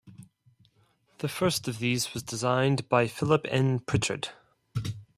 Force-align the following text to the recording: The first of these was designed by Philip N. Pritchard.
The 1.19 1.29
first 1.29 1.67
of 1.67 1.77
these 1.77 2.15
was 2.15 2.23
designed 2.23 2.89
by 2.89 3.05
Philip 3.05 3.45
N. 3.51 3.77
Pritchard. 3.81 4.29